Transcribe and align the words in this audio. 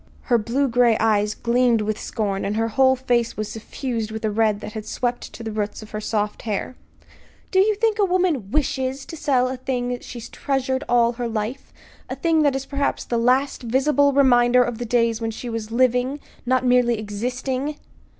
Her 0.21 0.39
blue 0.39 0.67
gray 0.67 0.97
eyes 0.97 1.35
gleamed 1.35 1.81
with 1.81 1.99
scorn, 2.01 2.43
and 2.43 2.55
her 2.57 2.69
whole 2.69 2.95
face 2.95 3.37
was 3.37 3.51
suffused 3.51 4.09
with 4.09 4.25
a 4.25 4.31
red 4.31 4.59
that 4.61 4.73
had 4.73 4.87
swept 4.87 5.31
to 5.33 5.43
the 5.43 5.51
roots 5.51 5.83
of 5.83 5.91
her 5.91 6.01
soft 6.01 6.41
hair. 6.41 6.75
"Do 7.51 7.59
you 7.59 7.75
think 7.75 7.99
a 7.99 8.05
woman 8.05 8.49
wishes 8.49 9.05
to 9.05 9.15
sell 9.15 9.47
a 9.47 9.57
thing 9.57 9.89
that 9.89 10.03
she's 10.03 10.27
treasured 10.27 10.83
all 10.89 11.11
her 11.11 11.27
life, 11.27 11.71
a 12.09 12.15
thing 12.15 12.41
that 12.41 12.55
is 12.55 12.65
perhaps 12.65 13.05
the 13.05 13.19
last 13.19 13.61
visible 13.61 14.11
reminder 14.11 14.63
of 14.63 14.79
the 14.79 14.85
days 14.85 15.21
when 15.21 15.29
she 15.29 15.51
was 15.51 15.69
living 15.69 16.19
not 16.47 16.65
merely 16.65 16.97
existing?" 16.97 17.75